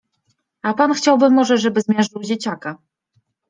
[0.63, 2.77] A pan chciałby może, żeby zmiażdżył dzieciaka?